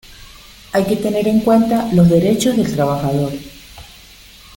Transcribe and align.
Hay 0.73 0.85
que 0.85 0.95
tener 0.95 1.27
en 1.27 1.41
cuenta 1.41 1.87
los 1.93 2.09
derechos 2.09 2.57
del 2.57 2.73
trabajador. 2.75 3.33